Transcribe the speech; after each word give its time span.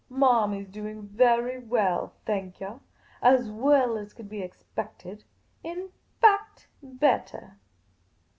"Marmy 0.09 0.63
's 0.63 0.67
doing 0.67 1.03
very 1.03 1.59
well, 1.59 2.13
thank 2.25 2.59
yah; 2.59 2.79
as 3.21 3.51
well 3.51 3.99
as 3.99 4.15
could 4.15 4.27
be 4.27 4.41
expected. 4.41 5.23
In 5.63 5.89
fact, 6.19 6.67
bettah. 6.81 7.57